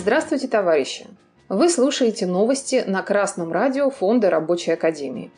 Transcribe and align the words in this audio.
Здравствуйте, 0.00 0.48
товарищи! 0.48 1.06
Вы 1.50 1.68
слушаете 1.68 2.24
новости 2.24 2.82
на 2.86 3.02
Красном 3.02 3.52
радио 3.52 3.90
Фонда 3.90 4.30
Рабочей 4.30 4.70
Академии. 4.70 5.30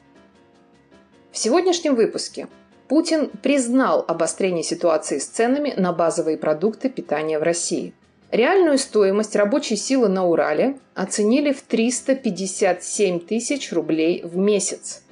В 1.32 1.38
сегодняшнем 1.38 1.96
выпуске 1.96 2.46
Путин 2.86 3.29
признал 3.43 4.04
обострение 4.06 4.62
ситуации 4.62 5.18
с 5.18 5.26
ценами 5.26 5.75
на 5.76 5.93
базовые 5.93 6.36
продукты 6.36 6.90
питания 6.90 7.40
в 7.40 7.43
России. 7.43 7.93
Реальную 8.30 8.79
стоимость 8.79 9.34
рабочей 9.34 9.75
силы 9.75 10.06
на 10.06 10.29
Урале 10.29 10.79
оценили 10.94 11.52
в 11.52 11.63
357 11.63 13.18
тысяч 13.18 13.72
рублей 13.72 14.22
в 14.22 14.36
месяц. 14.36 15.02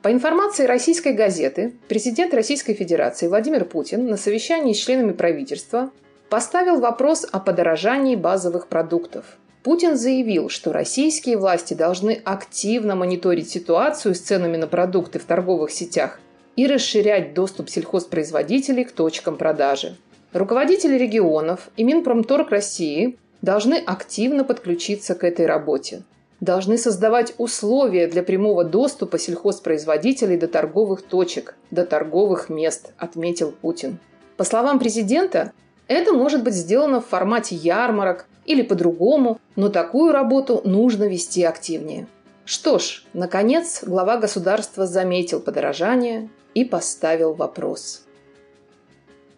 По 0.00 0.10
информации 0.10 0.64
российской 0.64 1.12
газеты, 1.12 1.74
президент 1.88 2.32
Российской 2.32 2.72
Федерации 2.72 3.28
Владимир 3.28 3.66
Путин 3.66 4.06
на 4.06 4.16
совещании 4.16 4.72
с 4.72 4.78
членами 4.78 5.12
правительства 5.12 5.90
поставил 6.28 6.80
вопрос 6.80 7.26
о 7.30 7.40
подорожании 7.40 8.16
базовых 8.16 8.68
продуктов. 8.68 9.38
Путин 9.62 9.96
заявил, 9.96 10.50
что 10.50 10.72
российские 10.72 11.38
власти 11.38 11.72
должны 11.74 12.20
активно 12.24 12.94
мониторить 12.96 13.48
ситуацию 13.48 14.14
с 14.14 14.20
ценами 14.20 14.56
на 14.58 14.66
продукты 14.66 15.18
в 15.18 15.24
торговых 15.24 15.70
сетях 15.70 16.20
и 16.56 16.66
расширять 16.66 17.34
доступ 17.34 17.70
сельхозпроизводителей 17.70 18.84
к 18.84 18.92
точкам 18.92 19.36
продажи. 19.36 19.96
Руководители 20.32 20.98
регионов 20.98 21.70
и 21.76 21.84
Минпромторг 21.84 22.50
России 22.50 23.18
должны 23.40 23.74
активно 23.74 24.44
подключиться 24.44 25.14
к 25.14 25.24
этой 25.24 25.46
работе. 25.46 26.02
Должны 26.40 26.76
создавать 26.76 27.34
условия 27.38 28.06
для 28.06 28.22
прямого 28.22 28.64
доступа 28.64 29.18
сельхозпроизводителей 29.18 30.36
до 30.36 30.48
торговых 30.48 31.02
точек, 31.02 31.54
до 31.70 31.86
торговых 31.86 32.48
мест, 32.48 32.92
отметил 32.98 33.52
Путин. 33.52 33.98
По 34.36 34.44
словам 34.44 34.78
президента, 34.78 35.52
это 35.88 36.12
может 36.12 36.42
быть 36.42 36.54
сделано 36.54 37.00
в 37.00 37.06
формате 37.06 37.54
ярмарок 37.56 38.26
или 38.46 38.62
по-другому, 38.62 39.38
но 39.56 39.68
такую 39.68 40.12
работу 40.12 40.60
нужно 40.64 41.04
вести 41.04 41.42
активнее. 41.44 42.06
Что 42.44 42.78
ж, 42.78 43.04
наконец, 43.14 43.82
глава 43.82 44.18
государства 44.18 44.86
заметил 44.86 45.40
подорожание 45.40 46.28
и 46.54 46.64
поставил 46.64 47.32
вопрос. 47.32 48.04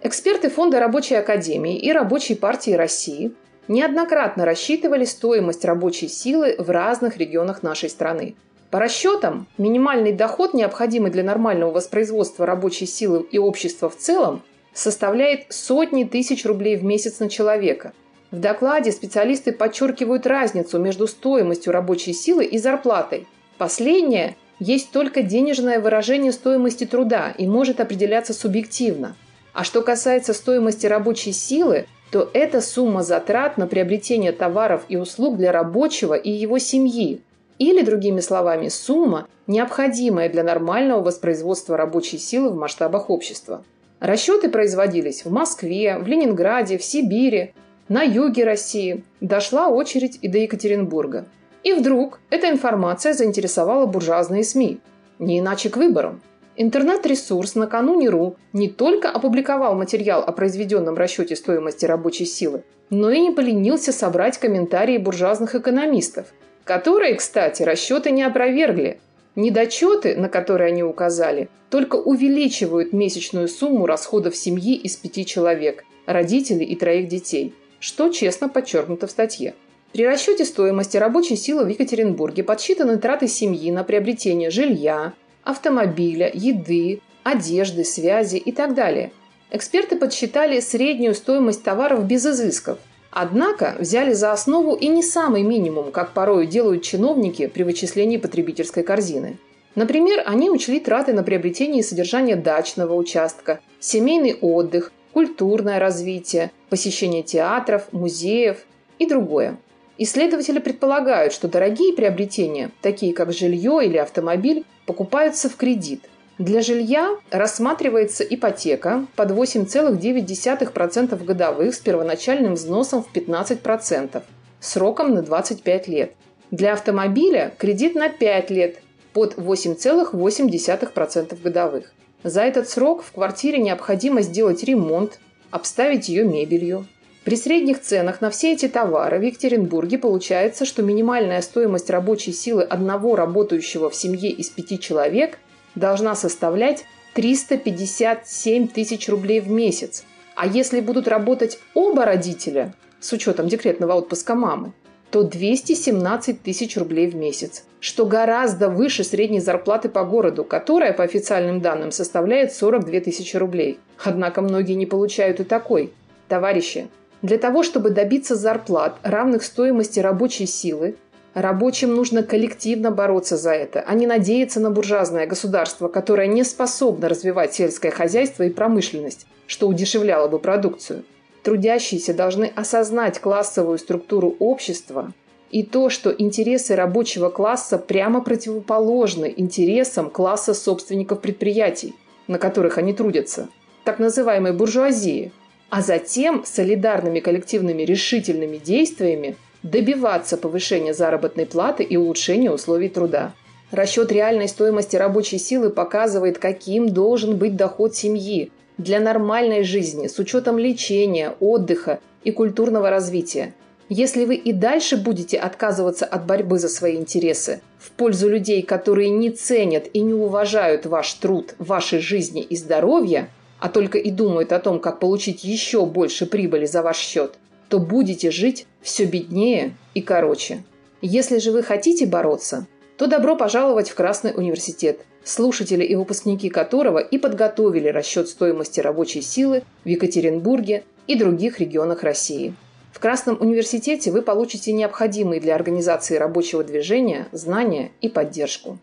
Эксперты 0.03 0.51
Фонда 0.51 0.81
Рабочей 0.81 1.15
Академии 1.15 1.79
и 1.79 1.93
Рабочей 1.93 2.35
партии 2.35 2.73
России 2.73 3.33
неоднократно 3.69 4.45
рассчитывали 4.45 5.05
стоимость 5.05 5.65
рабочей 5.65 6.09
силы 6.09 6.57
в 6.59 6.71
разных 6.71 7.17
регионах 7.17 7.63
нашей 7.63 7.89
страны. 7.89 8.37
По 8.71 8.81
расчетам, 8.81 9.47
минимальный 9.59 10.13
доход, 10.13 10.53
необходимый 10.53 11.11
для 11.11 11.23
нормального 11.23 11.71
воспроизводства 11.73 12.47
рабочей 12.47 12.87
силы 12.87 13.27
и 13.31 13.39
общества 13.39 13.89
в 13.89 13.97
целом, 13.97 14.43
составляет 14.77 15.47
сотни 15.49 16.05
тысяч 16.05 16.45
рублей 16.45 16.77
в 16.77 16.85
месяц 16.85 17.19
на 17.19 17.29
человека. 17.29 17.93
В 18.31 18.39
докладе 18.39 18.93
специалисты 18.93 19.53
подчеркивают 19.53 20.27
разницу 20.27 20.79
между 20.79 21.07
стоимостью 21.07 21.73
рабочей 21.73 22.13
силы 22.13 22.45
и 22.45 22.59
зарплатой. 22.59 23.27
Последнее 23.57 24.37
есть 24.59 24.91
только 24.91 25.23
денежное 25.23 25.81
выражение 25.81 26.31
стоимости 26.31 26.85
труда 26.85 27.33
и 27.37 27.47
может 27.47 27.81
определяться 27.81 28.35
субъективно. 28.35 29.17
А 29.55 29.65
что 29.65 29.81
касается 29.81 30.35
стоимости 30.35 30.87
рабочей 30.87 31.33
силы, 31.33 31.87
то 32.11 32.29
это 32.35 32.61
сумма 32.61 33.03
затрат 33.03 33.57
на 33.57 33.67
приобретение 33.67 34.33
товаров 34.33 34.85
и 34.91 34.97
услуг 34.97 35.39
для 35.39 35.53
рабочего 35.53 36.15
и 36.15 36.31
его 36.31 36.59
семьи. 36.59 37.23
Или, 37.59 37.83
другими 37.83 38.21
словами, 38.21 38.69
сумма, 38.69 39.27
необходимая 39.47 40.29
для 40.29 40.43
нормального 40.43 41.03
воспроизводства 41.03 41.79
рабочей 41.79 42.19
силы 42.19 42.51
в 42.51 42.57
масштабах 42.57 43.09
общества. 43.09 43.65
Расчеты 44.01 44.49
производились 44.51 45.25
в 45.25 45.33
Москве, 45.33 45.99
в 45.99 46.07
Ленинграде, 46.07 46.77
в 46.77 46.85
Сибири, 46.85 47.55
на 47.89 48.03
юге 48.03 48.45
России. 48.45 49.05
Дошла 49.21 49.69
очередь 49.69 50.19
и 50.21 50.29
до 50.29 50.39
Екатеринбурга. 50.39 51.27
И 51.63 51.73
вдруг 51.73 52.21
эта 52.31 52.49
информация 52.51 53.13
заинтересовала 53.13 53.87
буржуазные 53.87 54.45
СМИ. 54.45 54.81
Не 55.19 55.41
иначе 55.41 55.71
к 55.71 55.77
выборам. 55.77 56.21
Интернет-ресурс 56.57 57.55
накануне.ру 57.55 58.37
не 58.53 58.69
только 58.69 59.11
опубликовал 59.11 59.75
материал 59.75 60.23
о 60.23 60.33
произведенном 60.33 60.97
расчете 60.97 61.37
стоимости 61.37 61.85
рабочей 61.85 62.25
силы, 62.25 62.63
но 62.89 63.11
и 63.11 63.21
не 63.21 63.31
поленился 63.31 63.93
собрать 63.93 64.39
комментарии 64.39 64.97
буржуазных 64.97 65.55
экономистов, 65.55 66.29
которые, 66.65 67.15
кстати, 67.15 67.63
расчеты 67.63 68.11
не 68.11 68.23
опровергли, 68.23 69.01
Недочеты, 69.37 70.17
на 70.17 70.31
которые 70.31 70.69
они 70.69 70.83
указали, 70.83 71.51
только 71.69 71.97
увеличивают 71.97 72.95
месячную 72.95 73.49
сумму 73.49 73.85
расходов 73.85 74.35
семьи 74.35 74.75
из 74.75 74.97
пяти 74.97 75.27
человек, 75.27 75.85
родителей 76.07 76.65
и 76.65 76.75
троих 76.75 77.09
детей, 77.09 77.55
что 77.79 78.09
честно 78.09 78.49
подчеркнуто 78.49 79.07
в 79.07 79.11
статье. 79.11 79.55
При 79.93 80.07
расчете 80.07 80.47
стоимости 80.47 80.97
рабочей 80.97 81.37
силы 81.37 81.65
в 81.65 81.69
Екатеринбурге 81.69 82.45
подсчитаны 82.45 82.97
траты 82.97 83.29
семьи 83.29 83.71
на 83.71 83.85
приобретение 83.85 84.49
жилья, 84.49 85.13
автомобиля, 85.45 86.31
еды, 86.33 87.01
одежды, 87.23 87.85
связи 87.85 88.37
и 88.37 88.53
так 88.53 88.75
далее. 88.75 89.13
Эксперты 89.51 89.97
подсчитали 89.97 90.61
среднюю 90.61 91.15
стоимость 91.15 91.63
товаров 91.63 92.07
без 92.07 92.25
изысков– 92.25 92.79
Однако 93.19 93.77
взяли 93.79 94.13
за 94.13 94.31
основу 94.31 94.75
и 94.75 94.89
не 94.89 95.03
самый 95.03 95.43
минимум, 95.43 95.91
как 95.91 96.13
порою 96.13 96.47
делают 96.47 96.83
чиновники 96.83 97.47
при 97.47 97.63
вычислении 97.63 98.19
потребительской 98.19 98.83
корзины. 98.83 99.39
Например, 99.75 100.23
они 100.27 100.51
учли 100.51 100.81
траты 100.81 101.15
на 101.15 101.23
приобретение 101.23 101.81
и 101.81 101.83
содержание 101.83 102.37
дачного 102.37 102.93
участка, 102.93 103.61
семейный 103.81 104.35
отдых, 104.35 104.93
культурное 105.15 105.79
развитие, 105.79 106.51
посещение 106.69 107.23
театров, 107.23 107.91
музеев 107.91 108.59
и 108.99 109.07
другое. 109.07 109.57
Исследователи 109.97 110.59
предполагают, 110.59 111.33
что 111.33 111.49
дорогие 111.49 111.95
приобретения, 111.95 112.71
такие 112.83 113.15
как 113.15 113.33
жилье 113.33 113.81
или 113.83 113.97
автомобиль, 113.97 114.67
покупаются 114.85 115.49
в 115.49 115.57
кредит– 115.57 116.03
для 116.39 116.61
жилья 116.61 117.17
рассматривается 117.31 118.23
ипотека 118.23 119.07
под 119.17 119.31
8,9% 119.31 121.25
годовых 121.25 121.75
с 121.75 121.79
первоначальным 121.79 122.53
взносом 122.55 123.03
в 123.03 123.11
15%, 123.17 124.23
сроком 124.61 125.15
на 125.15 125.23
25 125.23 125.89
лет. 125.89 126.13
Для 126.51 126.75
автомобиля 126.75 127.55
кредит 127.57 127.95
на 127.95 128.11
5 128.11 128.51
лет 128.51 128.83
под 129.15 129.39
8,8% 129.39 131.43
годовых. 131.43 131.95
За 132.23 132.43
этот 132.43 132.69
срок 132.69 133.03
в 133.03 133.13
квартире 133.13 133.59
необходимо 133.59 134.21
сделать 134.21 134.63
ремонт, 134.63 135.19
обставить 135.51 136.11
ее 136.11 136.25
мебелью. 136.25 136.87
При 137.25 137.37
средних 137.37 137.81
ценах 137.81 138.21
на 138.21 138.29
все 138.29 138.53
эти 138.53 138.69
товары 138.69 139.19
в 139.19 139.23
Екатеринбурге 139.23 139.97
получается, 139.97 140.67
что 140.67 140.83
минимальная 140.83 141.41
стоимость 141.41 141.89
рабочей 141.89 142.33
силы 142.33 142.63
одного 142.63 143.17
работающего 143.17 143.89
в 143.89 143.97
семье 143.97 144.31
из 144.31 144.51
пяти 144.51 144.79
человек 144.79 145.39
должна 145.77 146.17
составлять 146.17 146.85
357 147.15 148.69
тысяч 148.69 149.09
рублей 149.09 149.41
в 149.41 149.49
месяц. 149.49 150.05
А 150.35 150.47
если 150.47 150.81
будут 150.81 151.07
работать 151.07 151.59
оба 151.75 152.05
родителя, 152.05 152.75
с 153.01 153.13
учетом 153.13 153.47
декретного 153.47 153.95
отпуска 153.95 154.35
мамы, 154.35 154.73
то 155.11 155.23
217 155.23 156.43
тысяч 156.43 156.77
рублей 156.77 157.07
в 157.07 157.15
месяц, 157.15 157.65
что 157.81 158.05
гораздо 158.05 158.69
выше 158.69 159.05
средней 159.05 159.41
зарплаты 159.41 159.89
по 159.89 160.05
городу, 160.05 160.45
которая, 160.45 160.93
по 160.93 161.05
официальным 161.05 161.61
данным, 161.61 161.93
составляет 161.93 162.53
42 162.53 163.01
тысячи 163.01 163.37
рублей. 163.37 163.79
Однако 164.05 164.43
многие 164.43 164.75
не 164.75 164.87
получают 164.87 165.41
и 165.41 165.45
такой. 165.45 165.93
Товарищи, 166.29 166.89
для 167.23 167.39
того, 167.39 167.63
чтобы 167.63 167.91
добиться 167.91 168.35
зарплат, 168.35 168.99
равных 169.03 169.43
стоимости 169.43 170.01
рабочей 170.01 170.47
силы, 170.47 170.97
Рабочим 171.37 171.95
нужно 171.95 172.23
коллективно 172.23 172.91
бороться 172.91 173.37
за 173.37 173.51
это, 173.51 173.85
а 173.87 173.93
не 173.93 174.07
надеяться 174.07 174.59
на 174.59 174.71
буржуазное 174.71 175.27
государство, 175.27 175.89
которое 175.89 176.29
не 176.29 176.43
способно 176.45 177.11
развивать 177.11 177.53
сельское 177.53 177.91
хозяйство 177.91 178.45
и 178.45 178.49
промышленность, 178.49 179.27
что 179.47 179.69
удешевляло 179.69 180.29
бы 180.29 180.39
продукцию. 180.39 181.05
Трудящиеся 181.43 182.15
должны 182.15 182.51
осознать 182.57 183.19
классовую 183.19 183.77
структуру 183.77 184.35
общества 184.39 185.13
и 185.51 185.63
то, 185.63 185.91
что 185.91 186.11
интересы 186.11 186.75
рабочего 186.75 187.29
класса 187.29 187.77
прямо 187.77 188.23
противоположны 188.23 189.31
интересам 189.37 190.09
класса 190.09 190.55
собственников 190.55 191.21
предприятий, 191.21 191.95
на 192.29 192.39
которых 192.39 192.79
они 192.79 192.95
трудятся, 192.95 193.51
так 193.85 193.99
называемой 193.99 194.55
буржуазии, 194.55 195.33
а 195.69 195.83
затем 195.83 196.47
солидарными 196.47 197.21
коллективными 197.21 197.83
решительными 197.83 198.57
действиями 198.57 199.37
добиваться 199.71 200.37
повышения 200.37 200.95
заработной 200.95 201.47
платы 201.47 201.83
и 201.83 201.97
улучшения 201.97 202.51
условий 202.51 202.89
труда. 202.89 203.35
Расчет 203.71 204.13
реальной 204.13 204.49
стоимости 204.49 204.97
рабочей 204.97 205.39
силы 205.39 205.71
показывает, 205.71 206.39
каким 206.39 206.89
должен 206.89 207.37
быть 207.37 207.57
доход 207.57 207.95
семьи 207.95 208.53
для 208.79 209.01
нормальной 209.01 209.65
жизни 209.65 210.07
с 210.07 210.19
учетом 210.19 210.59
лечения, 210.59 211.35
отдыха 211.41 211.99
и 212.23 212.31
культурного 212.31 212.91
развития. 212.91 213.55
Если 213.89 214.25
вы 214.25 214.35
и 214.35 214.53
дальше 214.53 214.97
будете 214.97 215.39
отказываться 215.39 216.07
от 216.07 216.27
борьбы 216.27 216.59
за 216.59 216.69
свои 216.69 216.97
интересы 216.97 217.61
в 217.79 217.91
пользу 217.93 218.29
людей, 218.29 218.63
которые 218.63 219.11
не 219.11 219.31
ценят 219.31 219.87
и 219.93 220.01
не 220.01 220.15
уважают 220.15 220.87
ваш 220.87 221.13
труд, 221.15 221.55
вашей 221.59 222.01
жизни 222.01 222.43
и 222.43 222.57
здоровья, 222.57 223.31
а 223.61 223.69
только 223.69 223.99
и 223.99 224.11
думают 224.11 224.53
о 224.53 224.59
том, 224.59 224.81
как 224.81 224.99
получить 224.99 225.45
еще 225.45 225.87
больше 225.87 226.27
прибыли 226.27 226.67
за 226.67 226.83
ваш 226.83 226.99
счет– 226.99 227.35
то 227.69 227.79
будете 227.79 228.31
жить 228.31 228.67
все 228.81 229.05
беднее 229.05 229.75
и 229.95 230.03
короче. 230.03 230.65
Если 231.03 231.39
же 231.39 231.53
вы 231.53 231.63
хотите 231.63 232.07
бороться, 232.07 232.67
то 232.97 233.07
добро 233.07 233.37
пожаловать 233.37 233.91
в 233.91 233.95
Красный 233.95 234.33
университет, 234.35 235.01
слушатели 235.25 235.85
и 235.85 235.95
выпускники 235.95 236.49
которого 236.49 236.99
и 236.99 237.19
подготовили 237.19 237.89
расчет 237.89 238.29
стоимости 238.29 238.81
рабочей 238.81 239.21
силы 239.21 239.63
в 239.85 239.89
Екатеринбурге 239.89 240.85
и 241.07 241.17
других 241.17 241.61
регионах 241.61 242.03
России. 242.03 242.55
В 242.93 242.99
Красном 242.99 243.37
университете 243.41 244.11
вы 244.11 244.23
получите 244.23 244.73
необходимые 244.73 245.41
для 245.41 245.55
организации 245.55 246.17
рабочего 246.17 246.65
движения 246.65 247.29
знания 247.33 247.93
и 248.01 248.09
поддержку. 248.09 248.79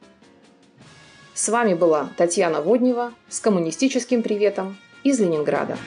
С 1.34 1.50
вами 1.50 1.74
была 1.74 2.12
Татьяна 2.16 2.62
Воднева 2.62 3.14
с 3.28 3.40
коммунистическим 3.40 4.22
приветом 4.22 4.78
из 5.04 5.20
Ленинграда. 5.20 5.78